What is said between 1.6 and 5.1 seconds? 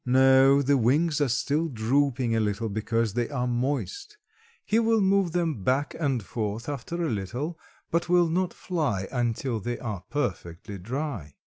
drooping a little because they are moist; he will